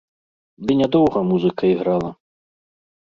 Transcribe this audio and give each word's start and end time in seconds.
Ды 0.69 0.77
нядоўга 0.79 1.19
музыка 1.31 1.63
іграла. 1.73 2.09